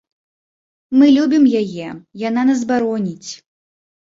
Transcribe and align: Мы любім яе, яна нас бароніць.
Мы 1.01 1.09
любім 1.17 1.45
яе, 1.61 1.87
яна 2.27 2.41
нас 2.49 2.59
бароніць. 2.73 3.31